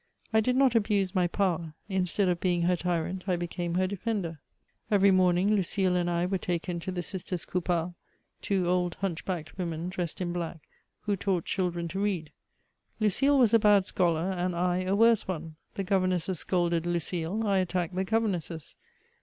[0.33, 1.75] I did not abuse my power.
[1.87, 4.39] Instead of being her tyrant, I became her defender.
[4.89, 7.93] Every morning, Lucile and I were taken to the Sisters Conppart,
[8.41, 10.67] two old hunchbacked women dressed in black,
[11.01, 12.31] who taught children to read.
[12.99, 15.55] Lucile was a bad scholar, and I, a worse one.
[15.75, 18.75] The governesses scolded Lucile; I attacked the governesses.